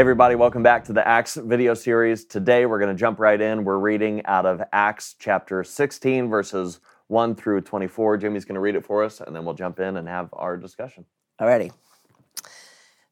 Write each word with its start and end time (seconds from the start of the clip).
everybody, 0.00 0.34
welcome 0.34 0.62
back 0.62 0.82
to 0.82 0.94
the 0.94 1.06
Acts 1.06 1.34
video 1.34 1.74
series. 1.74 2.24
Today 2.24 2.64
we're 2.64 2.78
going 2.78 2.88
to 2.88 2.98
jump 2.98 3.18
right 3.18 3.38
in. 3.38 3.64
We're 3.64 3.76
reading 3.76 4.24
out 4.24 4.46
of 4.46 4.62
Acts 4.72 5.14
chapter 5.18 5.62
16, 5.62 6.30
verses 6.30 6.80
1 7.08 7.34
through 7.34 7.60
24. 7.60 8.16
Jimmy's 8.16 8.46
going 8.46 8.54
to 8.54 8.62
read 8.62 8.76
it 8.76 8.86
for 8.86 9.04
us, 9.04 9.20
and 9.20 9.36
then 9.36 9.44
we'll 9.44 9.54
jump 9.54 9.78
in 9.78 9.98
and 9.98 10.08
have 10.08 10.30
our 10.32 10.56
discussion. 10.56 11.04
Alrighty. 11.38 11.70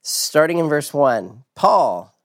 Starting 0.00 0.56
in 0.56 0.70
verse 0.70 0.94
1 0.94 1.44
Paul 1.54 2.16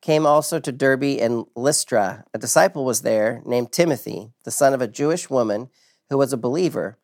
came 0.00 0.24
also 0.24 0.60
to 0.60 0.72
Derbe 0.72 1.18
and 1.20 1.44
Lystra. 1.54 2.24
A 2.32 2.38
disciple 2.38 2.86
was 2.86 3.02
there 3.02 3.42
named 3.44 3.70
Timothy, 3.70 4.32
the 4.44 4.50
son 4.50 4.72
of 4.72 4.80
a 4.80 4.88
Jewish 4.88 5.28
woman 5.28 5.68
who 6.08 6.16
was 6.16 6.32
a 6.32 6.38
believer, 6.38 6.96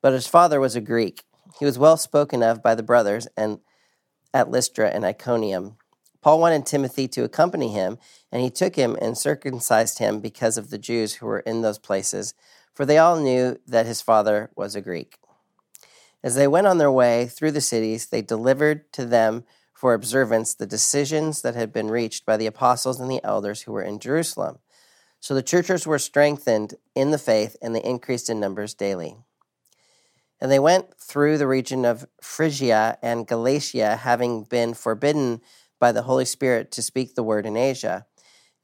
but 0.00 0.14
his 0.14 0.26
father 0.26 0.58
was 0.58 0.74
a 0.74 0.80
Greek. 0.80 1.24
He 1.58 1.66
was 1.66 1.78
well 1.78 1.98
spoken 1.98 2.42
of 2.42 2.62
by 2.62 2.74
the 2.74 2.82
brothers 2.82 3.28
and 3.36 3.58
at 4.32 4.50
Lystra 4.50 4.88
and 4.88 5.04
Iconium. 5.04 5.76
Paul 6.26 6.40
wanted 6.40 6.66
Timothy 6.66 7.06
to 7.06 7.22
accompany 7.22 7.68
him, 7.68 7.98
and 8.32 8.42
he 8.42 8.50
took 8.50 8.74
him 8.74 8.96
and 9.00 9.16
circumcised 9.16 10.00
him 10.00 10.18
because 10.18 10.58
of 10.58 10.70
the 10.70 10.76
Jews 10.76 11.14
who 11.14 11.26
were 11.26 11.38
in 11.38 11.62
those 11.62 11.78
places, 11.78 12.34
for 12.74 12.84
they 12.84 12.98
all 12.98 13.20
knew 13.20 13.60
that 13.64 13.86
his 13.86 14.00
father 14.00 14.50
was 14.56 14.74
a 14.74 14.80
Greek. 14.80 15.18
As 16.24 16.34
they 16.34 16.48
went 16.48 16.66
on 16.66 16.78
their 16.78 16.90
way 16.90 17.26
through 17.26 17.52
the 17.52 17.60
cities, 17.60 18.06
they 18.06 18.22
delivered 18.22 18.92
to 18.94 19.04
them 19.06 19.44
for 19.72 19.94
observance 19.94 20.52
the 20.52 20.66
decisions 20.66 21.42
that 21.42 21.54
had 21.54 21.72
been 21.72 21.92
reached 21.92 22.26
by 22.26 22.36
the 22.36 22.46
apostles 22.46 22.98
and 22.98 23.08
the 23.08 23.22
elders 23.22 23.62
who 23.62 23.70
were 23.70 23.84
in 23.84 24.00
Jerusalem. 24.00 24.58
So 25.20 25.32
the 25.32 25.44
churches 25.44 25.86
were 25.86 26.00
strengthened 26.00 26.74
in 26.96 27.12
the 27.12 27.18
faith, 27.18 27.54
and 27.62 27.72
they 27.72 27.84
increased 27.84 28.28
in 28.28 28.40
numbers 28.40 28.74
daily. 28.74 29.16
And 30.40 30.50
they 30.50 30.58
went 30.58 30.98
through 30.98 31.38
the 31.38 31.46
region 31.46 31.84
of 31.84 32.04
Phrygia 32.20 32.98
and 33.00 33.28
Galatia, 33.28 33.94
having 33.94 34.42
been 34.42 34.74
forbidden 34.74 35.40
by 35.78 35.92
the 35.92 36.02
Holy 36.02 36.24
Spirit 36.24 36.70
to 36.72 36.82
speak 36.82 37.14
the 37.14 37.22
word 37.22 37.46
in 37.46 37.56
Asia. 37.56 38.06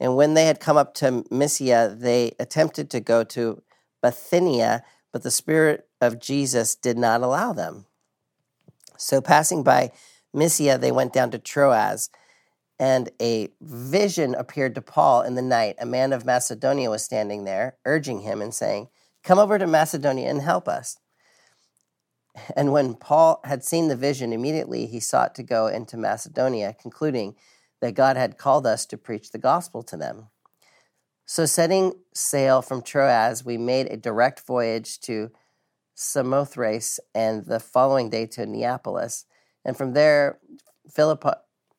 And 0.01 0.17
when 0.17 0.35
they 0.35 0.47
had 0.47 0.61
come 0.61 0.77
up 0.77 0.95
to 0.95 1.25
Mysia, 1.31 1.97
they 1.99 2.35
attempted 2.39 2.91
to 2.91 3.01
go 3.01 3.25
to 3.25 3.63
Bithynia, 4.03 4.83
but 5.13 5.23
the 5.23 5.31
Spirit 5.31 5.89
of 6.01 6.19
Jesus 6.19 6.75
did 6.75 6.99
not 6.99 7.23
allow 7.23 7.53
them. 7.53 7.87
So, 8.97 9.21
passing 9.21 9.63
by 9.63 9.93
Mysia, 10.35 10.79
they 10.79 10.93
went 10.93 11.13
down 11.13 11.31
to 11.33 11.39
Troas, 11.39 12.11
and 12.79 13.11
a 13.21 13.49
vision 13.61 14.35
appeared 14.35 14.75
to 14.75 14.83
Paul 14.83 15.23
in 15.23 15.35
the 15.35 15.43
night. 15.43 15.77
A 15.79 15.87
man 15.87 16.13
of 16.13 16.25
Macedonia 16.25 16.91
was 16.91 17.05
standing 17.05 17.45
there, 17.45 17.77
urging 17.85 18.23
him 18.23 18.43
and 18.43 18.53
saying, 18.53 18.89
Come 19.23 19.39
over 19.39 19.59
to 19.59 19.67
Macedonia 19.67 20.29
and 20.29 20.43
help 20.43 20.67
us. 20.67 20.99
And 22.57 22.73
when 22.73 22.95
Paul 22.95 23.41
had 23.45 23.65
seen 23.65 23.89
the 23.89 23.97
vision, 23.97 24.33
immediately 24.33 24.87
he 24.87 25.01
sought 25.01 25.35
to 25.35 25.43
go 25.43 25.67
into 25.67 25.97
Macedonia, 25.97 26.75
concluding 26.81 27.35
that 27.81 27.95
God 27.95 28.17
had 28.17 28.39
called 28.39 28.67
us 28.67 28.87
to 28.87 28.97
preach 28.97 29.31
the 29.31 29.39
gospel 29.39 29.83
to 29.83 29.97
them. 29.97 30.29
So, 31.27 31.47
setting 31.47 31.95
sail 32.15 32.63
from 32.63 32.83
Troas, 32.83 33.45
we 33.45 33.59
made 33.59 33.91
a 33.91 33.97
direct 33.97 34.47
voyage 34.47 34.99
to 35.01 35.31
Samothrace 35.95 36.99
and 37.15 37.45
the 37.45 37.61
following 37.61 38.11
day 38.11 38.27
to 38.27 38.47
Neapolis. 38.47 39.27
And 39.65 39.77
from 39.77 39.93
there, 39.93 40.39
Philippi, 40.91 41.31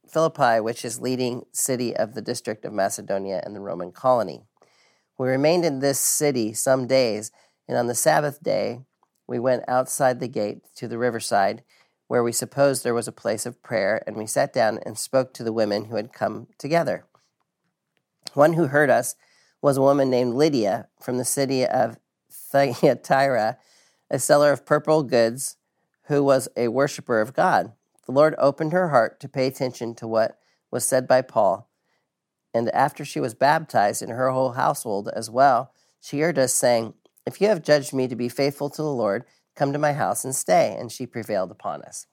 Philippi, 0.08 0.60
which 0.60 0.86
is 0.86 1.02
leading 1.02 1.44
city 1.52 1.96
of 1.96 2.14
the 2.14 2.22
district 2.22 2.66
of 2.66 2.74
Macedonia 2.74 3.42
and 3.44 3.56
the 3.56 3.60
Roman 3.60 3.92
colony. 3.92 4.44
We 5.18 5.28
remained 5.28 5.66
in 5.66 5.80
this 5.80 6.00
city 6.00 6.54
some 6.54 6.88
days, 6.88 7.32
and 7.68 7.78
on 7.78 7.88
the 7.88 7.96
Sabbath 7.96 8.42
day, 8.42 8.82
we 9.28 9.40
went 9.40 9.64
outside 9.68 10.20
the 10.20 10.28
gate 10.28 10.64
to 10.76 10.88
the 10.88 10.98
riverside, 10.98 11.64
where 12.08 12.24
we 12.24 12.32
supposed 12.32 12.84
there 12.84 12.94
was 12.94 13.08
a 13.08 13.14
place 13.14 13.46
of 13.46 13.64
prayer, 13.64 14.04
and 14.06 14.16
we 14.16 14.28
sat 14.28 14.54
down 14.54 14.80
and 14.86 14.98
spoke 14.98 15.34
to 15.34 15.44
the 15.44 15.54
women 15.54 15.86
who 15.86 15.96
had 15.96 16.14
come 16.14 16.48
together. 16.58 17.06
One 18.34 18.54
who 18.54 18.68
heard 18.68 18.90
us 18.90 19.16
was 19.62 19.78
a 19.78 19.82
woman 19.82 20.10
named 20.10 20.34
Lydia 20.34 20.88
from 21.02 21.18
the 21.18 21.26
city 21.26 21.66
of 21.66 21.98
Thyatira, 22.32 23.58
a 24.10 24.20
seller 24.20 24.52
of 24.52 24.66
purple 24.66 25.04
goods, 25.04 25.58
who 26.08 26.24
was 26.24 26.50
a 26.58 26.68
worshiper 26.68 27.22
of 27.22 27.34
God. 27.34 27.72
The 28.06 28.12
Lord 28.12 28.36
opened 28.38 28.74
her 28.74 28.90
heart 28.90 29.20
to 29.22 29.30
pay 29.30 29.48
attention 29.48 29.96
to 29.96 30.08
what 30.08 30.38
was 30.70 30.86
said 30.86 31.08
by 31.08 31.22
Paul. 31.22 31.70
And 32.54 32.70
after 32.72 33.06
she 33.06 33.20
was 33.20 33.34
baptized 33.34 34.02
and 34.02 34.12
her 34.12 34.30
whole 34.32 34.52
household 34.52 35.10
as 35.16 35.30
well, 35.30 35.72
she 36.02 36.20
heard 36.20 36.38
us 36.38 36.54
saying, 36.54 36.94
if 37.26 37.42
you 37.42 37.48
have 37.48 37.64
judged 37.64 37.94
me 37.94 38.08
to 38.08 38.16
be 38.16 38.30
faithful 38.30 38.70
to 38.70 38.82
the 38.82 38.92
Lord, 38.92 39.26
come 39.56 39.74
to 39.74 39.80
my 39.80 39.94
house 39.94 40.24
and 40.24 40.36
stay. 40.36 40.76
And 40.78 40.92
she 40.92 41.06
prevailed 41.06 41.52
upon 41.52 41.82
us. 41.84 42.08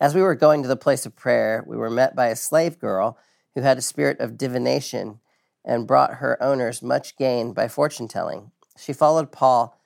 As 0.00 0.14
we 0.14 0.22
were 0.22 0.34
going 0.34 0.62
to 0.62 0.68
the 0.68 0.76
place 0.76 1.06
of 1.06 1.14
prayer, 1.14 1.64
we 1.66 1.76
were 1.76 1.90
met 1.90 2.16
by 2.16 2.26
a 2.26 2.36
slave 2.36 2.78
girl 2.78 3.16
who 3.54 3.60
had 3.60 3.78
a 3.78 3.82
spirit 3.82 4.18
of 4.18 4.36
divination 4.36 5.20
and 5.64 5.86
brought 5.86 6.14
her 6.14 6.42
owners 6.42 6.82
much 6.82 7.16
gain 7.16 7.52
by 7.52 7.68
fortune 7.68 8.08
telling. 8.08 8.50
She 8.76 8.92
followed 8.92 9.30
Paul 9.30 9.78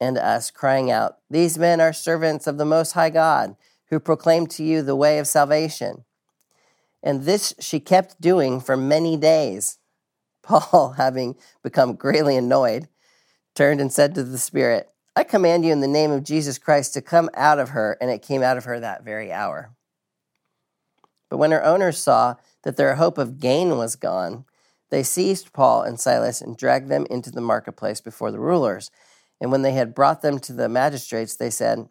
and 0.00 0.16
us, 0.16 0.50
crying 0.50 0.90
out, 0.90 1.18
These 1.30 1.58
men 1.58 1.80
are 1.80 1.92
servants 1.92 2.46
of 2.46 2.58
the 2.58 2.64
Most 2.64 2.92
High 2.92 3.10
God, 3.10 3.56
who 3.90 4.00
proclaim 4.00 4.46
to 4.48 4.64
you 4.64 4.82
the 4.82 4.96
way 4.96 5.18
of 5.18 5.26
salvation. 5.26 6.04
And 7.02 7.22
this 7.22 7.54
she 7.60 7.78
kept 7.78 8.20
doing 8.20 8.60
for 8.60 8.76
many 8.76 9.16
days. 9.16 9.78
Paul, 10.46 10.92
having 10.96 11.36
become 11.62 11.94
greatly 11.94 12.36
annoyed, 12.36 12.88
turned 13.54 13.80
and 13.80 13.92
said 13.92 14.14
to 14.14 14.24
the 14.24 14.38
Spirit, 14.38 14.88
I 15.14 15.24
command 15.24 15.64
you 15.64 15.72
in 15.72 15.80
the 15.80 15.88
name 15.88 16.10
of 16.10 16.24
Jesus 16.24 16.58
Christ 16.58 16.92
to 16.94 17.00
come 17.00 17.30
out 17.34 17.58
of 17.58 17.70
her. 17.70 17.96
And 18.00 18.10
it 18.10 18.22
came 18.22 18.42
out 18.42 18.58
of 18.58 18.64
her 18.64 18.78
that 18.78 19.02
very 19.02 19.32
hour. 19.32 19.70
But 21.30 21.38
when 21.38 21.50
her 21.50 21.64
owners 21.64 21.98
saw 21.98 22.36
that 22.62 22.76
their 22.76 22.96
hope 22.96 23.18
of 23.18 23.40
gain 23.40 23.78
was 23.78 23.96
gone, 23.96 24.44
they 24.90 25.02
seized 25.02 25.52
Paul 25.52 25.82
and 25.82 25.98
Silas 25.98 26.40
and 26.40 26.56
dragged 26.56 26.88
them 26.88 27.06
into 27.10 27.30
the 27.30 27.40
marketplace 27.40 28.00
before 28.00 28.30
the 28.30 28.38
rulers. 28.38 28.90
And 29.40 29.50
when 29.50 29.62
they 29.62 29.72
had 29.72 29.94
brought 29.94 30.22
them 30.22 30.38
to 30.40 30.52
the 30.52 30.68
magistrates, 30.68 31.34
they 31.34 31.50
said, 31.50 31.88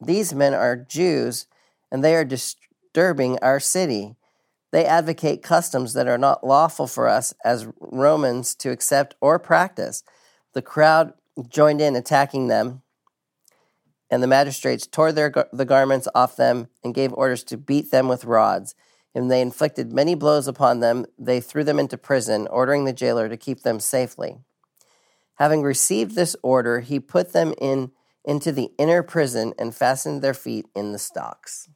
These 0.00 0.34
men 0.34 0.54
are 0.54 0.74
Jews, 0.76 1.46
and 1.90 2.02
they 2.02 2.16
are 2.16 2.24
disturbing 2.24 3.38
our 3.40 3.60
city 3.60 4.16
they 4.72 4.86
advocate 4.86 5.42
customs 5.42 5.92
that 5.92 6.08
are 6.08 6.18
not 6.18 6.44
lawful 6.44 6.86
for 6.86 7.06
us 7.06 7.34
as 7.44 7.68
Romans 7.78 8.54
to 8.56 8.70
accept 8.70 9.14
or 9.20 9.38
practice. 9.38 10.02
The 10.54 10.62
crowd 10.62 11.12
joined 11.48 11.80
in 11.80 11.94
attacking 11.94 12.48
them, 12.48 12.82
and 14.10 14.22
the 14.22 14.26
magistrates 14.26 14.86
tore 14.86 15.12
their, 15.12 15.32
the 15.52 15.64
garments 15.64 16.08
off 16.14 16.36
them 16.36 16.68
and 16.82 16.94
gave 16.94 17.12
orders 17.12 17.44
to 17.44 17.56
beat 17.56 17.90
them 17.90 18.08
with 18.08 18.24
rods. 18.24 18.74
And 19.14 19.30
they 19.30 19.42
inflicted 19.42 19.92
many 19.92 20.14
blows 20.14 20.48
upon 20.48 20.80
them. 20.80 21.04
They 21.18 21.40
threw 21.40 21.64
them 21.64 21.78
into 21.78 21.98
prison, 21.98 22.46
ordering 22.48 22.86
the 22.86 22.94
jailer 22.94 23.28
to 23.28 23.36
keep 23.36 23.60
them 23.60 23.78
safely. 23.78 24.38
Having 25.34 25.62
received 25.62 26.14
this 26.14 26.34
order, 26.42 26.80
he 26.80 26.98
put 26.98 27.32
them 27.32 27.54
in 27.60 27.92
into 28.24 28.52
the 28.52 28.70
inner 28.78 29.02
prison 29.02 29.52
and 29.58 29.74
fastened 29.74 30.22
their 30.22 30.34
feet 30.34 30.66
in 30.74 30.92
the 30.92 30.98
stocks. 30.98 31.68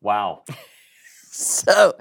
Wow. 0.00 0.44
So 1.34 1.94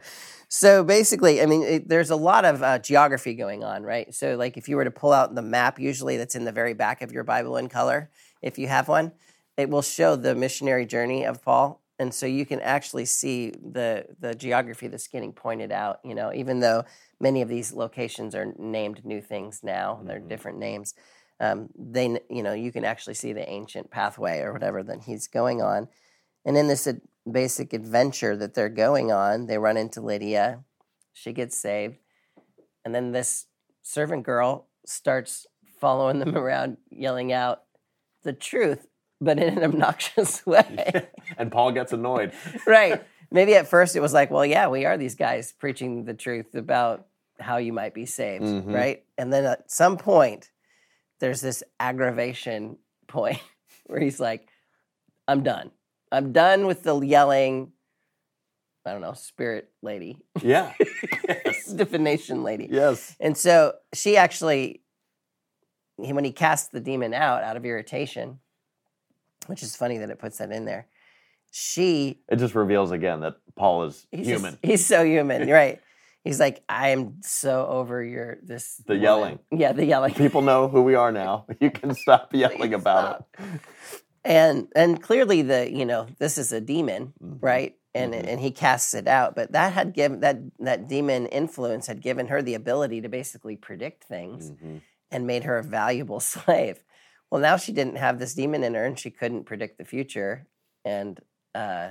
so 0.48 0.84
basically 0.84 1.42
i 1.42 1.46
mean 1.46 1.64
it, 1.64 1.90
there's 1.90 2.10
a 2.10 2.16
lot 2.16 2.46
of 2.46 2.62
uh, 2.62 2.78
geography 2.80 3.34
going 3.34 3.64
on 3.64 3.84
right? 3.84 4.14
So 4.14 4.36
like 4.36 4.58
if 4.58 4.70
you 4.70 4.76
were 4.76 4.84
to 4.84 4.92
pull 4.92 5.12
out 5.12 5.34
the 5.36 5.42
map 5.42 5.80
usually 5.80 6.18
that's 6.18 6.36
in 6.36 6.46
the 6.46 6.52
very 6.52 6.74
back 6.74 7.02
of 7.02 7.12
your 7.12 7.24
bible 7.24 7.58
in 7.58 7.70
color 7.70 8.10
if 8.42 8.58
you 8.58 8.68
have 8.68 8.88
one 8.88 9.12
it 9.58 9.70
will 9.70 9.82
show 9.82 10.16
the 10.16 10.36
missionary 10.36 10.86
journey 10.86 11.26
of 11.26 11.44
paul. 11.44 11.80
And 12.00 12.12
so 12.12 12.26
you 12.26 12.46
can 12.46 12.60
actually 12.60 13.06
see 13.06 13.52
the 13.52 14.06
the 14.20 14.36
geography 14.36 14.88
that's 14.88 15.08
getting 15.08 15.34
pointed 15.34 15.72
out 15.72 16.00
you 16.04 16.14
know 16.14 16.32
even 16.34 16.60
though 16.60 16.84
many 17.20 17.42
of 17.42 17.50
these 17.50 17.74
locations 17.74 18.36
are 18.36 18.54
named 18.58 19.04
new 19.04 19.22
things 19.22 19.62
now 19.64 19.96
mm-hmm. 19.96 20.08
they're 20.08 20.20
different 20.20 20.60
names 20.60 20.94
um, 21.40 21.70
they 21.76 22.20
you 22.29 22.44
know 22.44 22.53
you 22.53 22.72
can 22.72 22.86
actually 22.86 23.16
see 23.16 23.34
the 23.34 23.47
ancient 23.50 23.91
pathway 23.91 24.40
or 24.40 24.53
whatever 24.53 24.84
that 24.84 25.03
he's 25.03 25.28
going 25.28 25.62
on. 25.62 25.88
And 26.46 26.58
in 26.58 26.68
this 26.68 26.88
basic 27.29 27.73
adventure 27.73 28.35
that 28.35 28.53
they're 28.53 28.70
going 28.70 29.11
on, 29.11 29.47
they 29.47 29.58
run 29.58 29.78
into 29.78 30.02
Lydia. 30.02 30.64
She 31.14 31.31
gets 31.34 31.58
saved. 31.58 31.97
And 32.84 32.93
then 32.93 33.11
this 33.11 33.47
servant 33.81 34.23
girl 34.23 34.67
starts 34.85 35.46
following 35.79 36.20
them 36.20 36.37
around, 36.37 36.78
yelling 36.90 37.31
out 37.31 37.64
the 38.23 38.34
truth, 38.34 38.87
but 39.22 39.40
in 39.40 39.58
an 39.58 39.64
obnoxious 39.72 40.46
way. 40.46 41.08
and 41.37 41.52
Paul 41.52 41.72
gets 41.72 41.93
annoyed. 41.93 42.34
right. 42.66 43.03
Maybe 43.31 43.55
at 43.55 43.67
first 43.67 43.96
it 43.96 43.99
was 43.99 44.14
like, 44.14 44.29
well, 44.29 44.46
yeah, 44.46 44.67
we 44.67 44.85
are 44.85 44.97
these 44.97 45.16
guys 45.16 45.53
preaching 45.53 46.05
the 46.05 46.14
truth 46.14 46.53
about 46.53 47.08
how 47.40 47.58
you 47.58 47.73
might 47.73 47.93
be 47.93 48.05
saved, 48.05 48.43
mm-hmm. 48.43 48.72
right? 48.72 49.03
And 49.17 49.34
then 49.34 49.46
at 49.46 49.72
some 49.72 49.97
point, 49.97 50.52
there's 51.19 51.41
this 51.41 51.64
aggravation 51.79 52.78
point 53.08 53.40
where 53.85 53.99
he's 53.99 54.19
like, 54.19 54.49
I'm 55.28 55.41
done. 55.41 55.72
I'm 56.14 56.32
done 56.32 56.68
with 56.68 56.84
the 56.84 56.98
yelling. 57.00 57.72
I 58.86 58.92
don't 58.92 59.02
know, 59.02 59.14
spirit 59.14 59.70
lady. 59.82 60.20
Yeah. 60.42 60.74
yes. 61.28 61.66
Divination 61.76 62.44
lady. 62.44 62.68
Yes. 62.70 63.16
And 63.20 63.38
so 63.38 63.74
she 63.94 64.16
actually, 64.18 64.82
when 65.96 66.24
he 66.24 66.32
casts 66.32 66.68
the 66.68 66.82
demon 66.82 67.14
out 67.14 67.44
out 67.44 67.58
of 67.58 67.66
irritation, 67.66 68.40
which 69.48 69.64
is 69.64 69.76
funny 69.76 69.98
that 70.00 70.10
it 70.10 70.20
puts 70.20 70.38
that 70.38 70.52
in 70.52 70.66
there, 70.66 70.88
she 71.52 72.20
It 72.30 72.38
just 72.38 72.56
reveals 72.56 72.92
again 72.92 73.22
that 73.22 73.36
Paul 73.56 73.86
is 73.86 74.06
he's 74.12 74.28
human. 74.28 74.52
Just, 74.52 74.66
he's 74.66 74.86
so 74.86 75.04
human, 75.04 75.50
right? 75.50 75.82
He's 76.24 76.40
like, 76.40 76.64
I 76.70 76.90
am 76.90 77.18
so 77.22 77.68
over 77.68 78.04
your 78.04 78.38
this. 78.44 78.82
The 78.86 78.94
woman." 78.94 79.04
yelling. 79.04 79.40
Yeah, 79.52 79.72
the 79.74 79.86
yelling. 79.86 80.14
People 80.14 80.42
know 80.42 80.68
who 80.68 80.82
we 80.82 80.96
are 80.96 81.12
now. 81.12 81.46
You 81.60 81.72
can 81.72 81.94
stop 81.96 82.34
yelling 82.34 82.58
Please 82.58 82.74
about 82.74 83.28
and 84.25 84.67
and 84.75 85.02
clearly 85.02 85.41
the 85.41 85.70
you 85.72 85.85
know 85.85 86.08
this 86.20 86.37
is 86.37 86.52
a 86.52 86.61
demon 86.61 87.14
Mhm. 87.22 87.37
right 87.41 87.75
and 87.93 88.14
Mhm. 88.14 88.28
and 88.28 88.40
he 88.40 88.52
casts 88.52 88.93
it 88.93 89.08
out 89.08 89.35
but 89.35 89.52
that 89.52 89.73
had 89.73 89.93
given 89.93 90.20
that 90.22 90.37
that 90.59 90.87
demon 90.87 91.25
influence 91.28 91.87
had 91.87 92.02
given 92.02 92.28
her 92.28 92.41
the 92.41 92.53
ability 92.55 93.02
to 93.02 93.09
basically 93.09 93.55
predict 93.58 94.03
things 94.05 94.52
Mhm. 94.52 94.81
and 95.11 95.28
made 95.28 95.43
her 95.43 95.58
a 95.58 95.64
valuable 95.64 96.20
slave 96.34 96.84
well 97.29 97.41
now 97.41 97.58
she 97.58 97.72
didn't 97.73 97.97
have 97.97 98.20
this 98.20 98.34
demon 98.34 98.64
in 98.64 98.73
her 98.75 98.85
and 98.85 98.97
she 98.99 99.11
couldn't 99.11 99.43
predict 99.46 99.78
the 99.78 99.85
future 99.85 100.47
and 100.85 101.19
uh 101.53 101.90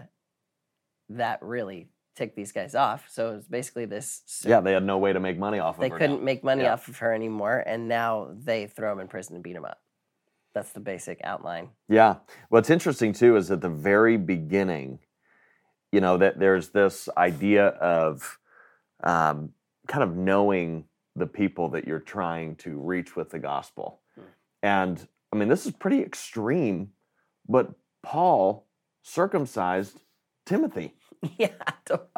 that 1.08 1.42
really 1.42 1.88
ticked 2.14 2.36
these 2.36 2.52
guys 2.52 2.74
off 2.74 3.08
so 3.08 3.30
it 3.30 3.34
was 3.36 3.46
basically 3.48 3.84
this 3.86 4.22
Yeah, 4.44 4.60
they 4.60 4.72
had 4.72 4.84
no 4.84 4.98
way 4.98 5.12
to 5.12 5.20
make 5.20 5.38
money 5.38 5.58
off 5.58 5.78
they 5.78 5.86
of 5.86 5.92
her. 5.92 5.98
They 5.98 6.04
couldn't 6.04 6.18
now. 6.20 6.24
make 6.24 6.44
money 6.44 6.62
Yeah. 6.64 6.74
off 6.74 6.88
of 6.88 6.98
her 6.98 7.12
anymore 7.12 7.62
and 7.66 7.88
now 7.88 8.32
they 8.34 8.66
throw 8.66 8.92
him 8.92 9.00
in 9.00 9.08
prison 9.08 9.34
and 9.36 9.42
beat 9.42 9.56
him 9.56 9.64
up 9.64 9.80
that's 10.54 10.72
the 10.72 10.80
basic 10.80 11.20
outline 11.24 11.68
Yeah. 11.88 12.16
What's 12.48 12.70
interesting 12.70 13.12
too 13.12 13.36
is 13.36 13.50
at 13.50 13.60
the 13.60 13.68
very 13.68 14.16
beginning, 14.16 15.00
you 15.90 16.00
know, 16.00 16.16
that 16.18 16.38
there's 16.38 16.70
this 16.70 17.08
idea 17.16 17.68
of 17.68 18.38
um, 19.02 19.50
kind 19.88 20.02
of 20.02 20.16
knowing 20.16 20.84
the 21.16 21.26
people 21.26 21.68
that 21.70 21.86
you're 21.86 22.00
trying 22.00 22.56
to 22.56 22.78
reach 22.78 23.16
with 23.16 23.30
the 23.30 23.38
gospel. 23.38 24.00
Hmm. 24.14 24.22
And 24.62 25.08
I 25.32 25.36
mean, 25.36 25.48
this 25.48 25.66
is 25.66 25.72
pretty 25.72 26.00
extreme, 26.00 26.90
but 27.48 27.72
Paul 28.02 28.66
circumcised 29.02 30.00
Timothy. 30.46 30.94
yeah. 31.38 31.48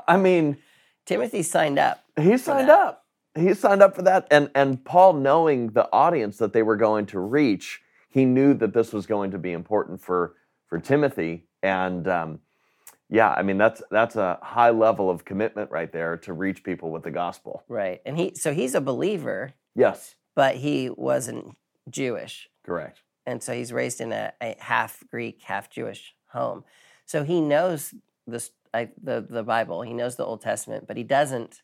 I 0.07 0.17
mean, 0.17 0.59
Timothy 1.07 1.43
signed 1.43 1.79
up. 1.79 2.05
he 2.19 2.37
signed 2.37 2.71
up. 2.71 3.05
He 3.35 3.53
signed 3.55 3.83
up 3.83 3.97
for 3.97 4.03
that. 4.03 4.29
And 4.31 4.51
and 4.55 4.85
Paul 4.85 5.15
knowing 5.15 5.69
the 5.71 5.89
audience 5.93 6.39
that 6.39 6.53
they 6.53 6.63
were 6.63 6.77
going 6.77 7.07
to 7.07 7.19
reach, 7.21 7.81
he 8.15 8.25
knew 8.25 8.55
that 8.55 8.73
this 8.73 8.93
was 8.93 9.07
going 9.07 9.33
to 9.33 9.39
be 9.39 9.51
important 9.53 10.01
for 10.01 10.37
for 10.69 10.79
Timothy. 10.79 11.49
And 11.65 12.07
um, 12.07 12.39
yeah, 13.11 13.31
I 13.37 13.43
mean 13.43 13.59
that's 13.59 13.83
that's 13.91 14.15
a 14.15 14.39
high 14.41 14.71
level 14.71 15.11
of 15.11 15.25
commitment 15.25 15.73
right 15.73 15.93
there 15.93 16.17
to 16.19 16.33
reach 16.33 16.63
people 16.63 16.93
with 16.93 17.03
the 17.03 17.11
gospel. 17.11 17.65
Right. 17.69 18.01
And 18.07 18.17
he 18.17 18.33
so 18.37 18.55
he's 18.55 18.77
a 18.77 18.81
believer, 18.81 19.53
Yes, 19.75 20.15
but 20.37 20.55
he 20.55 20.91
wasn't 20.91 21.57
Jewish. 21.91 22.49
correct. 22.65 23.01
And 23.27 23.43
so 23.43 23.53
he's 23.53 23.73
raised 23.73 24.01
in 24.01 24.13
a, 24.13 24.33
a 24.41 24.55
half 24.61 25.03
Greek, 25.11 25.43
half 25.43 25.69
Jewish 25.69 26.15
home. 26.29 26.63
So 27.07 27.25
he 27.25 27.41
knows 27.41 27.93
this 28.29 28.53
I, 28.73 28.91
the 29.03 29.27
the 29.29 29.43
Bible. 29.43 29.83
He 29.83 29.93
knows 29.93 30.15
the 30.15 30.25
Old 30.25 30.41
Testament, 30.41 30.87
but 30.87 30.97
he 30.97 31.03
doesn't 31.03 31.63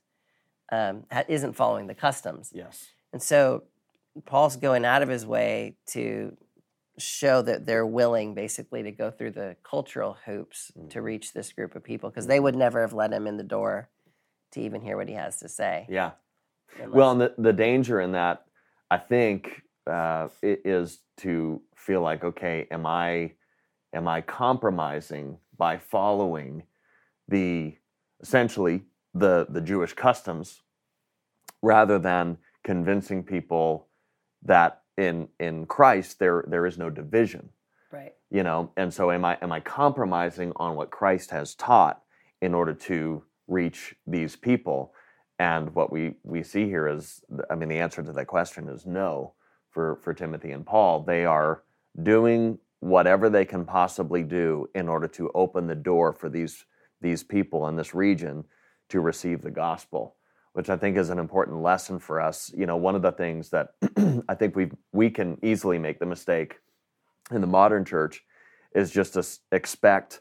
um, 0.73 1.05
isn't 1.29 1.53
following 1.53 1.87
the 1.87 1.95
customs. 1.95 2.51
Yes. 2.53 2.87
And 3.13 3.23
so 3.23 3.65
Paul's 4.27 4.57
going 4.57 4.85
out 4.85 5.03
of 5.03 5.09
his 5.09 5.25
way 5.27 5.77
to 5.89 6.37
show 6.99 7.41
that 7.43 7.65
they're 7.65 7.87
willing 7.87 8.35
basically 8.35 8.83
to 8.83 8.91
go 8.93 9.11
through 9.11 9.31
the 9.31 9.57
cultural 9.63 10.19
hoops 10.27 10.71
to 10.91 10.99
Mhm. 10.99 11.03
reach 11.05 11.33
this 11.33 11.53
group 11.53 11.75
of 11.75 11.83
people 11.83 12.11
because 12.11 12.27
they 12.27 12.41
would 12.41 12.55
never 12.57 12.81
have 12.83 12.93
let 12.93 13.13
him 13.13 13.27
in 13.27 13.37
the 13.39 13.43
door 13.45 13.89
to 14.51 14.61
even 14.61 14.83
hear 14.83 14.97
what 14.97 15.09
he 15.09 15.15
has 15.15 15.39
to 15.41 15.49
say. 15.49 15.87
Yeah. 15.89 16.13
unless- 16.77 16.95
Well, 16.95 17.11
and 17.13 17.21
the, 17.21 17.35
the 17.37 17.53
danger 17.53 18.01
in 18.01 18.13
that, 18.13 18.47
I 18.93 18.99
think, 18.99 19.63
uh, 19.89 20.29
is 20.43 21.01
to 21.17 21.61
feel 21.75 22.01
like, 22.01 22.23
okay, 22.23 22.69
am 22.71 22.87
I, 22.87 23.35
am 23.93 24.07
I 24.07 24.21
compromising 24.21 25.41
by 25.57 25.79
following 25.79 26.63
the 27.27 27.77
essentially 28.21 28.85
the 29.15 29.47
the 29.49 29.61
Jewish 29.61 29.95
customs, 29.95 30.63
rather 31.61 31.99
than 31.99 32.39
convincing 32.63 33.25
people 33.25 33.89
that 34.45 34.83
in 34.97 35.29
in 35.39 35.67
Christ 35.67 36.19
there 36.19 36.45
there 36.49 36.67
is 36.67 36.79
no 36.79 36.91
division. 36.91 37.51
Right. 37.93 38.15
you 38.31 38.45
know 38.45 38.71
and 38.77 38.95
so 38.95 39.11
am 39.11 39.25
i 39.25 39.37
am 39.43 39.51
i 39.53 39.59
compromising 39.61 40.53
on 40.57 40.77
what 40.77 40.91
christ 40.93 41.33
has 41.33 41.57
taught 41.57 42.03
in 42.41 42.55
order 42.55 42.73
to 42.75 43.25
reach 43.49 43.97
these 44.07 44.37
people? 44.37 44.95
And 45.39 45.75
what 45.75 45.93
we 45.93 46.15
we 46.23 46.43
see 46.43 46.67
here 46.67 46.87
is 46.89 47.23
i 47.51 47.55
mean 47.55 47.69
the 47.69 47.79
answer 47.81 48.03
to 48.03 48.13
that 48.13 48.27
question 48.27 48.69
is 48.69 48.87
no 48.87 49.35
for 49.71 49.97
for 49.97 50.15
timothy 50.15 50.53
and 50.53 50.67
paul. 50.67 51.03
They 51.03 51.25
are 51.25 51.63
doing 52.03 52.59
whatever 52.81 53.29
they 53.31 53.45
can 53.45 53.65
possibly 53.65 54.23
do 54.23 54.69
in 54.75 54.89
order 54.89 55.09
to 55.09 55.31
open 55.35 55.67
the 55.67 55.75
door 55.75 56.13
for 56.13 56.29
these 56.29 56.65
these 57.01 57.23
people 57.25 57.69
in 57.69 57.77
this 57.77 57.95
region 57.95 58.45
to 58.91 59.01
receive 59.01 59.43
the 59.43 59.51
gospel 59.51 60.17
which 60.53 60.69
i 60.69 60.77
think 60.77 60.97
is 60.97 61.11
an 61.11 61.19
important 61.19 61.63
lesson 61.63 61.99
for 61.99 62.21
us. 62.21 62.53
You 62.57 62.67
know 62.67 62.77
one 62.77 62.95
of 62.95 63.03
the 63.03 63.13
things 63.13 63.51
that 63.51 63.75
i 64.29 64.35
think 64.35 64.57
we 64.57 64.71
we 64.93 65.11
can 65.11 65.39
easily 65.43 65.79
make 65.79 65.99
the 65.99 66.07
mistake 66.07 66.59
in 67.31 67.41
the 67.41 67.47
modern 67.47 67.85
church 67.85 68.23
is 68.75 68.91
just 68.91 69.15
to 69.15 69.27
expect 69.53 70.21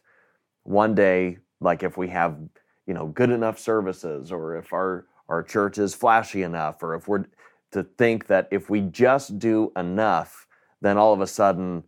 one 0.64 0.96
day 0.96 1.38
like 1.62 1.84
if 1.84 1.98
we 1.98 2.08
have 2.10 2.38
you 2.86 2.94
know 2.94 3.08
good 3.08 3.30
enough 3.30 3.60
services 3.60 4.32
or 4.32 4.56
if 4.56 4.74
our 4.74 5.06
our 5.28 5.44
church 5.44 5.78
is 5.78 5.94
flashy 5.94 6.44
enough 6.44 6.82
or 6.82 6.96
if 6.96 7.08
we're 7.08 7.26
to 7.72 7.84
think 7.84 8.28
that 8.28 8.48
if 8.52 8.70
we 8.70 8.82
just 8.82 9.38
do 9.38 9.72
enough 9.76 10.48
then 10.82 10.98
all 10.98 11.14
of 11.14 11.22
a 11.22 11.28
sudden 11.28 11.84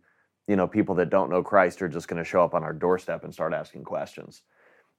you 0.48 0.56
know 0.56 0.66
people 0.66 0.94
that 0.96 1.10
don't 1.10 1.30
know 1.30 1.42
Christ 1.42 1.82
are 1.82 1.88
just 1.88 2.08
going 2.08 2.22
to 2.22 2.28
show 2.28 2.42
up 2.42 2.54
on 2.54 2.64
our 2.64 2.72
doorstep 2.72 3.24
and 3.24 3.32
start 3.32 3.52
asking 3.52 3.84
questions. 3.84 4.42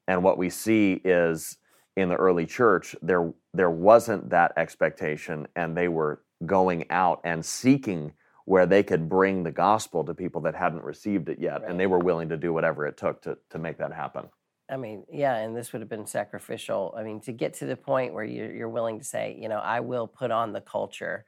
And 0.08 0.24
what 0.24 0.38
we 0.38 0.50
see 0.50 0.94
is 1.04 1.58
in 1.96 2.10
the 2.10 2.16
early 2.16 2.46
church 2.46 2.96
there 3.02 3.32
there 3.54 3.70
wasn't 3.70 4.30
that 4.30 4.52
expectation 4.58 5.48
and 5.56 5.78
they 5.78 5.88
were 5.88 6.22
going 6.46 6.86
out 6.90 7.22
and 7.24 7.46
seeking 7.46 8.12
where 8.46 8.66
they 8.66 8.84
could 8.84 9.08
bring 9.08 9.44
the 9.44 9.52
gospel 9.52 10.04
to 10.04 10.14
people 10.14 10.42
that 10.42 10.56
hadn't 10.56 10.84
received 10.84 11.30
it 11.30 11.40
yet 11.40 11.62
Right. 11.62 11.70
and 11.70 11.80
they 11.80 11.88
were 11.88 12.00
willing 12.00 12.30
to 12.30 12.38
do 12.38 12.52
whatever 12.52 12.86
it 12.88 12.98
took 12.98 13.22
to 13.24 13.38
to 13.52 13.58
make 13.60 13.78
that 13.78 13.94
happen 13.94 14.26
I 14.70 14.78
mean, 14.78 15.04
yeah, 15.12 15.36
and 15.36 15.56
this 15.56 15.74
would 15.74 15.82
have 15.82 15.90
been 15.90 16.08
sacrificial. 16.08 16.96
I 16.98 17.04
mean, 17.04 17.20
to 17.22 17.34
get 17.34 17.54
to 17.56 17.66
the 17.66 17.76
point 17.76 18.14
where 18.14 18.24
you're, 18.24 18.52
you're 18.52 18.70
willing 18.70 18.98
to 18.98 19.04
say, 19.04 19.38
you 19.40 19.50
know, 19.50 19.60
I 19.60 19.82
will 19.82 20.08
put 20.08 20.32
on 20.32 20.54
the 20.54 20.62
culture 20.62 21.26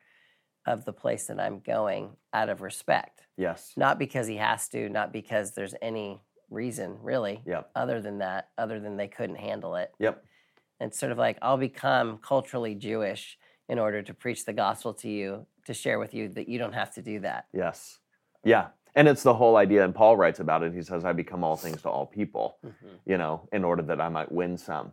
of 0.65 0.85
the 0.85 0.93
place 0.93 1.27
that 1.27 1.39
I'm 1.39 1.59
going 1.59 2.15
out 2.33 2.49
of 2.49 2.61
respect, 2.61 3.27
yes 3.37 3.73
not 3.77 3.99
because 3.99 4.25
he 4.25 4.37
has 4.37 4.69
to, 4.69 4.89
not 4.89 5.11
because 5.11 5.51
there's 5.53 5.75
any 5.81 6.21
reason 6.49 6.97
really, 7.03 7.41
yep 7.45 7.69
other 7.75 8.01
than 8.01 8.19
that, 8.19 8.49
other 8.57 8.79
than 8.79 8.95
they 8.97 9.09
couldn't 9.09 9.35
handle 9.35 9.75
it. 9.75 9.91
yep 9.99 10.23
It's 10.79 10.99
sort 10.99 11.11
of 11.11 11.17
like 11.17 11.37
I'll 11.41 11.57
become 11.57 12.17
culturally 12.17 12.75
Jewish 12.75 13.37
in 13.69 13.79
order 13.79 14.01
to 14.01 14.13
preach 14.13 14.45
the 14.45 14.53
gospel 14.53 14.93
to 14.93 15.09
you, 15.09 15.45
to 15.65 15.73
share 15.73 15.99
with 15.99 16.13
you 16.13 16.29
that 16.29 16.47
you 16.47 16.59
don't 16.59 16.73
have 16.73 16.93
to 16.95 17.01
do 17.01 17.19
that. 17.21 17.45
yes 17.53 17.99
yeah 18.43 18.67
and 18.93 19.07
it's 19.07 19.23
the 19.23 19.33
whole 19.33 19.57
idea 19.57 19.83
and 19.83 19.95
paul 19.95 20.15
writes 20.15 20.39
about 20.39 20.61
it 20.61 20.71
he 20.71 20.83
says 20.83 21.03
i 21.03 21.11
become 21.11 21.43
all 21.43 21.57
things 21.57 21.81
to 21.81 21.89
all 21.89 22.05
people 22.05 22.57
mm-hmm. 22.63 22.95
you 23.05 23.17
know, 23.17 23.47
in 23.51 23.63
order 23.63 23.81
that 23.83 24.01
I 24.01 24.09
might 24.09 24.31
win 24.31 24.57
some. 24.57 24.91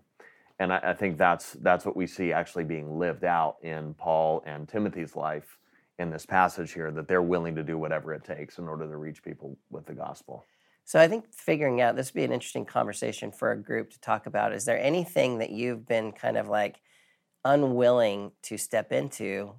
And 0.58 0.72
I, 0.72 0.80
I 0.82 0.92
think 0.92 1.18
that's 1.18 1.54
that's 1.54 1.84
what 1.84 1.96
we 1.96 2.06
see 2.06 2.32
actually 2.32 2.64
being 2.64 2.98
lived 2.98 3.24
out 3.24 3.56
in 3.62 3.94
Paul 3.94 4.42
and 4.46 4.68
Timothy's 4.68 5.16
life 5.16 5.58
in 5.98 6.10
this 6.10 6.26
passage 6.26 6.72
here, 6.72 6.90
that 6.90 7.08
they're 7.08 7.22
willing 7.22 7.54
to 7.54 7.62
do 7.62 7.78
whatever 7.78 8.12
it 8.14 8.24
takes 8.24 8.58
in 8.58 8.68
order 8.68 8.88
to 8.88 8.96
reach 8.96 9.22
people 9.22 9.56
with 9.70 9.86
the 9.86 9.94
gospel. 9.94 10.44
So 10.84 11.00
I 11.00 11.08
think 11.08 11.32
figuring 11.32 11.80
out 11.80 11.96
this 11.96 12.08
would 12.08 12.18
be 12.18 12.24
an 12.24 12.32
interesting 12.32 12.66
conversation 12.66 13.32
for 13.32 13.52
a 13.52 13.62
group 13.62 13.90
to 13.90 14.00
talk 14.00 14.26
about. 14.26 14.52
Is 14.52 14.64
there 14.64 14.78
anything 14.78 15.38
that 15.38 15.50
you've 15.50 15.86
been 15.86 16.12
kind 16.12 16.36
of 16.36 16.48
like 16.48 16.80
unwilling 17.44 18.32
to 18.42 18.56
step 18.58 18.92
into 18.92 19.54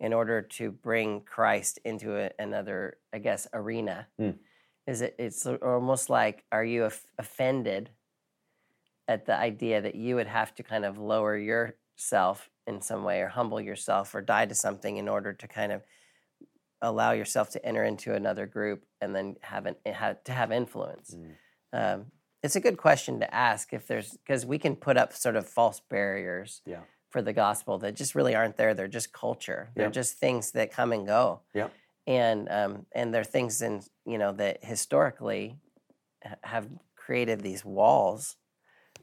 in 0.00 0.12
order 0.12 0.42
to 0.42 0.70
bring 0.70 1.20
Christ 1.20 1.78
into 1.84 2.16
a, 2.16 2.30
another, 2.38 2.98
I 3.12 3.18
guess, 3.18 3.46
arena? 3.52 4.08
Hmm. 4.18 4.30
Is 4.86 5.00
it? 5.00 5.14
It's 5.18 5.46
almost 5.46 6.10
like, 6.10 6.44
are 6.50 6.64
you 6.64 6.90
offended 7.18 7.90
at 9.06 9.26
the 9.26 9.36
idea 9.36 9.80
that 9.80 9.94
you 9.94 10.16
would 10.16 10.26
have 10.26 10.54
to 10.54 10.62
kind 10.62 10.84
of 10.84 10.98
lower 10.98 11.36
yourself 11.36 12.50
in 12.66 12.80
some 12.80 13.04
way, 13.04 13.20
or 13.20 13.28
humble 13.28 13.60
yourself, 13.60 14.14
or 14.14 14.22
die 14.22 14.46
to 14.46 14.54
something 14.54 14.96
in 14.96 15.08
order 15.08 15.32
to 15.32 15.48
kind 15.48 15.72
of 15.72 15.82
allow 16.82 17.12
yourself 17.12 17.48
to 17.50 17.64
enter 17.64 17.84
into 17.84 18.14
another 18.14 18.46
group 18.46 18.84
and 19.00 19.14
then 19.14 19.36
have 19.40 19.64
an 19.66 19.76
have, 19.86 20.22
to 20.24 20.32
have 20.32 20.52
influence? 20.52 21.16
Um, 21.72 22.06
it's 22.42 22.56
a 22.56 22.60
good 22.60 22.76
question 22.76 23.20
to 23.20 23.34
ask 23.34 23.72
if 23.72 23.86
there's 23.86 24.10
because 24.18 24.44
we 24.44 24.58
can 24.58 24.76
put 24.76 24.96
up 24.96 25.12
sort 25.14 25.36
of 25.36 25.48
false 25.48 25.80
barriers 25.80 26.60
Yeah. 26.66 26.80
for 27.10 27.22
the 27.22 27.32
gospel 27.32 27.78
that 27.78 27.94
just 27.94 28.14
really 28.14 28.34
aren't 28.34 28.56
there. 28.56 28.74
They're 28.74 28.88
just 28.88 29.12
culture. 29.12 29.70
They're 29.74 29.86
Yep. 29.86 29.92
just 29.92 30.18
things 30.18 30.50
that 30.52 30.70
come 30.72 30.92
and 30.92 31.06
go. 31.06 31.40
Yep. 31.54 31.72
And 32.06 32.48
um, 32.50 32.86
and 32.92 33.14
they're 33.14 33.24
things 33.24 33.62
in 33.62 33.80
you 34.04 34.18
know 34.18 34.32
that 34.32 34.64
historically 34.64 35.56
have 36.42 36.68
created 36.96 37.40
these 37.40 37.64
walls 37.64 38.36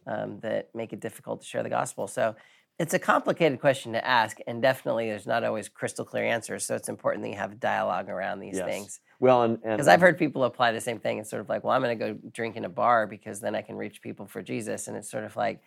um, 0.06 0.40
that 0.42 0.74
make 0.76 0.94
it 0.94 1.00
difficult 1.00 1.42
to 1.42 1.48
share 1.48 1.64
the 1.64 1.70
gospel. 1.70 2.08
So 2.08 2.36
It's 2.80 2.94
a 2.94 3.00
complicated 3.00 3.60
question 3.60 3.92
to 3.92 4.08
ask, 4.08 4.38
and 4.48 4.62
definitely 4.62 5.08
there's 5.10 5.28
not 5.28 5.44
always 5.44 5.68
crystal 5.68 6.06
clear 6.06 6.24
answers. 6.24 6.66
So 6.66 6.76
it's 6.76 6.88
important 6.88 7.24
that 7.24 7.30
you 7.30 7.36
have 7.36 7.60
dialogue 7.60 8.08
around 8.10 8.40
these 8.40 8.56
Yes. 8.56 8.66
things. 8.66 9.00
Well, 9.20 9.44
and 9.44 9.62
Because 9.62 9.90
I've 9.90 9.96
um, 10.00 10.02
heard 10.02 10.18
people 10.18 10.46
apply 10.46 10.72
the 10.72 10.80
same 10.80 10.98
thing. 10.98 11.18
It's 11.18 11.30
sort 11.30 11.42
of 11.42 11.50
like, 11.50 11.66
well, 11.66 11.74
I'm 11.74 11.82
going 11.82 12.00
to 12.00 12.14
go 12.14 12.20
drink 12.32 12.56
in 12.56 12.64
a 12.64 12.70
bar 12.70 13.06
because 13.06 13.42
then 13.42 13.54
I 13.54 13.62
can 13.64 13.76
reach 13.76 14.02
people 14.02 14.28
for 14.28 14.42
Jesus. 14.42 14.88
And 14.88 14.96
it's 14.96 15.12
sort 15.12 15.26
of 15.26 15.36
like, 15.36 15.62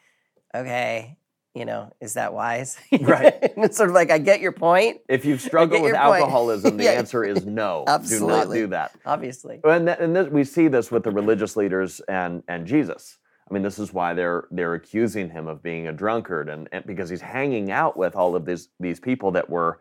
okay, 0.54 1.19
you 1.54 1.66
know, 1.66 1.92
is 2.00 2.14
that 2.14 2.33
wise? 2.33 2.78
Right. 3.02 3.35
and 3.54 3.62
it's 3.62 3.76
sort 3.76 3.90
of 3.90 3.95
like, 3.95 4.11
I 4.11 4.16
get 4.16 4.40
your 4.40 4.52
point, 4.52 5.02
if 5.07 5.26
you've 5.26 5.42
struggled 5.42 5.83
with 5.83 5.92
alcoholism, 5.95 6.76
the 6.78 6.85
Yeah. 6.85 6.92
answer 6.92 7.25
is 7.25 7.45
no. 7.45 7.85
Do 7.87 7.90
not 7.90 8.00
Absolutely. 8.00 8.59
do 8.61 8.66
that. 8.69 8.92
obviously. 9.04 9.61
And, 9.64 9.87
that, 9.87 10.00
and 10.00 10.16
this, 10.16 10.28
we 10.28 10.45
see 10.45 10.69
this 10.69 10.90
with 10.90 11.02
the 11.02 11.11
religious 11.11 11.57
leaders 11.57 12.00
and 12.09 12.42
and 12.49 12.66
Jesus. 12.66 13.19
I 13.52 13.54
mean, 13.54 13.62
this 13.62 13.78
is 13.78 13.92
why 13.92 14.14
they're 14.14 14.49
they're 14.50 14.73
accusing 14.73 15.28
him 15.28 15.47
of 15.47 15.62
being 15.62 15.87
a 15.87 15.92
drunkard, 15.92 16.49
and, 16.49 16.71
and 16.73 16.87
because 16.87 17.11
he's 17.11 17.21
hanging 17.21 17.71
out 17.71 17.99
with 17.99 18.16
all 18.16 18.35
of 18.35 18.47
these 18.47 18.71
these 18.80 18.99
people 18.99 19.30
that 19.32 19.50
were 19.50 19.78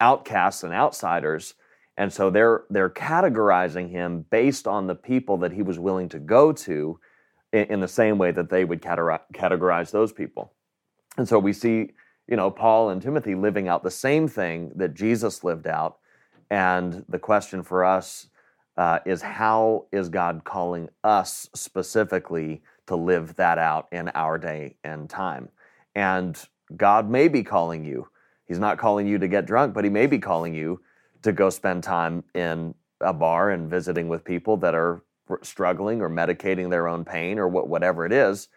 outcasts 0.00 0.64
and 0.64 0.74
outsiders, 0.74 1.54
and 1.96 2.12
so 2.12 2.28
they're 2.28 2.64
they're 2.70 2.90
categorizing 2.90 3.88
him 3.88 4.26
based 4.30 4.66
on 4.66 4.88
the 4.88 4.96
people 4.96 5.36
that 5.36 5.52
he 5.52 5.62
was 5.62 5.78
willing 5.78 6.08
to 6.08 6.18
go 6.18 6.50
to, 6.50 6.98
in, 7.52 7.66
in 7.66 7.80
the 7.80 7.86
same 7.86 8.18
way 8.18 8.32
that 8.32 8.50
they 8.50 8.64
would 8.64 8.82
categorize 8.82 9.92
those 9.92 10.12
people. 10.12 10.52
And 11.16 11.28
so 11.28 11.38
we 11.38 11.52
see, 11.52 11.92
you 12.26 12.36
know, 12.36 12.50
Paul 12.50 12.90
and 12.90 13.00
Timothy 13.00 13.36
living 13.36 13.68
out 13.68 13.84
the 13.84 13.92
same 13.92 14.26
thing 14.26 14.72
that 14.74 14.94
Jesus 14.94 15.44
lived 15.44 15.68
out. 15.68 15.98
And 16.50 17.04
the 17.08 17.20
question 17.20 17.62
for 17.62 17.84
us 17.84 18.26
uh, 18.76 18.98
is 19.06 19.22
how 19.22 19.86
is 19.92 20.08
God 20.08 20.42
calling 20.42 20.88
us 21.04 21.48
specifically 21.54 22.60
to 22.86 22.96
live 22.96 23.36
that 23.36 23.58
out 23.58 23.88
in 23.92 24.08
our 24.14 24.38
day 24.38 24.76
and 24.84 25.08
time? 25.08 25.48
And 25.94 26.36
God 26.76 27.08
may 27.08 27.28
be 27.28 27.42
calling 27.42 27.84
you. 27.84 28.08
He's 28.46 28.58
not 28.58 28.78
calling 28.78 29.06
you 29.06 29.18
to 29.18 29.28
get 29.28 29.46
drunk, 29.46 29.74
but 29.74 29.84
He 29.84 29.90
may 29.90 30.06
be 30.06 30.18
calling 30.18 30.54
you 30.54 30.80
to 31.22 31.32
go 31.32 31.50
spend 31.50 31.82
time 31.82 32.24
in 32.34 32.74
a 33.00 33.12
bar 33.12 33.50
and 33.50 33.70
visiting 33.70 34.08
with 34.08 34.24
people 34.24 34.56
that 34.58 34.74
are 34.74 35.02
struggling 35.42 36.00
or 36.00 36.10
medicating 36.10 36.70
their 36.70 36.88
own 36.88 37.04
pain 37.04 37.38
or 37.38 37.48
whatever 37.48 38.04
it 38.04 38.12
is. 38.12 38.48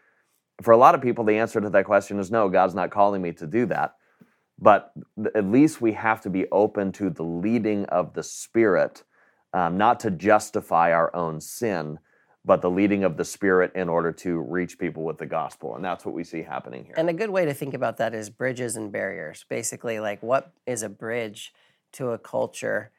For 0.61 0.71
a 0.71 0.77
lot 0.77 0.95
of 0.95 1.01
people, 1.01 1.23
the 1.23 1.37
answer 1.37 1.61
to 1.61 1.69
that 1.69 1.85
question 1.85 2.19
is 2.19 2.31
no, 2.31 2.49
God's 2.49 2.75
not 2.75 2.91
calling 2.91 3.21
me 3.21 3.31
to 3.33 3.47
do 3.47 3.65
that. 3.67 3.95
But 4.59 4.91
at 5.35 5.45
least 5.45 5.81
we 5.81 5.93
have 5.93 6.21
to 6.21 6.29
be 6.29 6.47
open 6.51 6.91
to 6.93 7.09
the 7.09 7.23
leading 7.23 7.85
of 7.85 8.13
the 8.13 8.23
Spirit, 8.23 9.03
um, 9.53 9.77
not 9.77 9.99
to 10.01 10.11
justify 10.11 10.91
our 10.91 11.15
own 11.15 11.39
sin, 11.39 11.99
but 12.47 12.61
the 12.61 12.69
leading 12.69 13.03
of 13.03 13.17
the 13.17 13.25
Spirit 13.25 13.73
in 13.75 13.89
order 13.89 14.13
to 14.13 14.39
reach 14.39 14.79
people 14.79 15.03
with 15.03 15.17
the 15.17 15.25
gospel. 15.25 15.75
And 15.75 15.83
that's 15.83 16.05
what 16.05 16.15
we 16.15 16.23
see 16.23 16.41
happening 16.41 16.85
here. 16.85 16.93
And 16.95 17.09
a 17.09 17.13
good 17.13 17.29
way 17.29 17.43
to 17.43 17.53
think 17.53 17.73
about 17.73 17.97
that 17.97 18.15
is 18.15 18.29
bridges 18.29 18.77
and 18.77 18.89
barriers. 18.89 19.45
Basically, 19.49 19.99
like 19.99 20.23
what 20.23 20.53
is 20.65 20.81
a 20.81 20.87
bridge 20.87 21.53
to 21.93 22.11
a 22.11 22.17
culture 22.17 22.91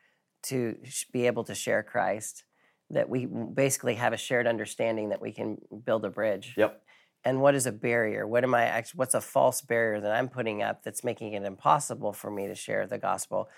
to 0.45 0.77
be 1.13 1.27
able 1.27 1.45
to 1.45 1.55
share 1.55 1.83
Christ? 1.83 2.45
That 2.91 3.09
we 3.09 3.25
basically 3.25 3.95
have 3.95 4.13
a 4.13 4.19
shared 4.19 4.47
understanding 4.47 5.09
that 5.09 5.21
we 5.21 5.33
can 5.33 5.59
build 5.85 6.05
a 6.05 6.11
bridge. 6.11 6.55
yep. 6.57 6.83
And 7.25 7.41
what 7.41 7.55
is 7.55 7.67
a 7.67 7.73
barrier? 7.73 8.27
What 8.27 8.45
am 8.45 8.55
I 8.55 8.65
actually? 8.65 8.99
What's 8.99 9.15
a 9.15 9.21
false 9.21 9.61
barrier 9.61 10.01
that 10.01 10.13
I'm 10.13 10.29
putting 10.29 10.63
up 10.63 10.85
that's 10.85 11.03
making 11.03 11.33
it 11.33 11.43
impossible 11.43 12.13
for 12.13 12.31
me 12.31 12.47
to 12.47 12.55
share 12.55 12.87
the 12.87 12.99
gospel? 12.99 13.49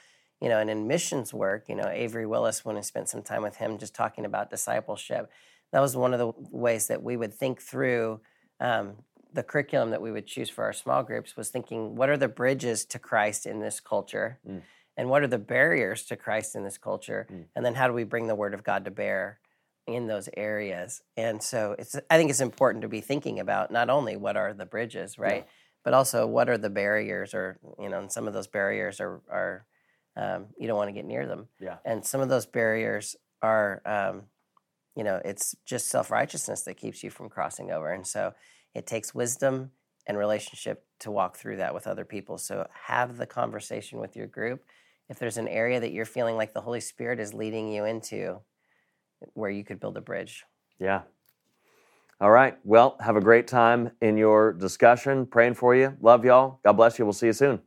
You 0.40 0.48
know, 0.48 0.58
and 0.58 0.70
in 0.70 0.86
missions 0.86 1.34
work, 1.34 1.68
you 1.68 1.74
know, 1.74 1.88
Avery 1.88 2.26
Willis, 2.26 2.64
when 2.64 2.76
I 2.76 2.80
spent 2.80 3.08
some 3.08 3.22
time 3.22 3.42
with 3.42 3.56
him, 3.56 3.76
just 3.76 3.94
talking 3.94 4.24
about 4.24 4.50
discipleship, 4.50 5.30
that 5.72 5.80
was 5.80 5.96
one 5.96 6.12
of 6.12 6.18
the 6.18 6.32
ways 6.50 6.88
that 6.88 7.02
we 7.02 7.16
would 7.16 7.32
think 7.34 7.60
through 7.60 8.20
um, 8.60 8.94
the 9.32 9.42
curriculum 9.42 9.90
that 9.90 10.02
we 10.02 10.10
would 10.10 10.26
choose 10.26 10.50
for 10.50 10.64
our 10.64 10.72
small 10.72 11.02
groups 11.02 11.36
was 11.36 11.48
thinking 11.48 11.94
what 11.96 12.08
are 12.08 12.16
the 12.16 12.28
bridges 12.28 12.84
to 12.86 12.98
christ 12.98 13.46
in 13.46 13.60
this 13.60 13.80
culture 13.80 14.38
Mm. 14.46 14.62
and 14.96 15.08
what 15.08 15.22
are 15.22 15.28
the 15.28 15.38
barriers 15.38 16.04
to 16.06 16.16
christ 16.16 16.54
in 16.56 16.64
this 16.64 16.78
culture 16.78 17.26
Mm. 17.30 17.44
and 17.54 17.64
then 17.64 17.74
how 17.74 17.86
do 17.86 17.92
we 17.94 18.04
bring 18.04 18.26
the 18.26 18.34
word 18.34 18.54
of 18.54 18.64
god 18.64 18.84
to 18.86 18.90
bear 18.90 19.38
in 19.86 20.06
those 20.08 20.28
areas 20.36 21.02
and 21.16 21.42
so 21.42 21.74
it's 21.78 21.96
i 22.10 22.16
think 22.16 22.30
it's 22.30 22.40
important 22.40 22.82
to 22.82 22.88
be 22.88 23.00
thinking 23.00 23.38
about 23.40 23.70
not 23.70 23.88
only 23.90 24.16
what 24.16 24.36
are 24.36 24.52
the 24.52 24.66
bridges 24.66 25.18
right 25.18 25.46
but 25.84 25.94
also 25.94 26.26
what 26.26 26.48
are 26.48 26.58
the 26.58 26.68
barriers 26.70 27.32
or 27.32 27.58
you 27.78 27.88
know 27.88 28.00
and 28.00 28.12
some 28.12 28.26
of 28.28 28.34
those 28.34 28.46
barriers 28.48 29.00
are 29.00 29.20
are 29.30 29.64
um, 30.16 30.46
you 30.58 30.66
don't 30.66 30.76
want 30.76 30.88
to 30.88 30.92
get 30.92 31.04
near 31.06 31.24
them 31.26 31.48
Yeah. 31.60 31.76
and 31.84 32.04
some 32.04 32.20
of 32.20 32.28
those 32.28 32.46
barriers 32.46 33.16
are 33.42 33.80
um, 33.86 34.24
you 35.00 35.04
know 35.04 35.22
it's 35.24 35.56
just 35.64 35.88
self-righteousness 35.88 36.62
that 36.64 36.76
keeps 36.76 37.02
you 37.02 37.10
from 37.10 37.30
crossing 37.30 37.72
over 37.72 37.90
and 37.90 38.06
so 38.06 38.34
it 38.74 38.86
takes 38.86 39.14
wisdom 39.14 39.72
and 40.06 40.18
relationship 40.18 40.84
to 41.00 41.10
walk 41.10 41.38
through 41.38 41.56
that 41.56 41.72
with 41.74 41.86
other 41.86 42.04
people 42.04 42.38
so 42.38 42.68
have 42.86 43.16
the 43.16 43.26
conversation 43.26 43.98
with 43.98 44.14
your 44.14 44.28
group 44.28 44.62
if 45.08 45.18
there's 45.18 45.38
an 45.38 45.48
area 45.48 45.80
that 45.80 45.92
you're 45.92 46.04
feeling 46.04 46.36
like 46.36 46.52
the 46.52 46.60
holy 46.60 46.82
spirit 46.82 47.18
is 47.18 47.32
leading 47.32 47.72
you 47.72 47.86
into 47.86 48.40
where 49.32 49.50
you 49.50 49.64
could 49.64 49.80
build 49.80 49.96
a 49.96 50.02
bridge 50.02 50.44
Yeah. 50.78 51.02
All 52.20 52.32
right. 52.32 52.58
Well, 52.64 52.96
have 53.00 53.16
a 53.16 53.22
great 53.22 53.48
time 53.48 53.92
in 54.02 54.18
your 54.18 54.52
discussion. 54.52 55.26
Praying 55.26 55.54
for 55.54 55.74
you. 55.74 55.96
Love 56.02 56.26
y'all. 56.26 56.60
God 56.64 56.74
bless 56.74 56.98
you. 56.98 57.06
We'll 57.06 57.14
see 57.14 57.28
you 57.28 57.34
soon. 57.34 57.62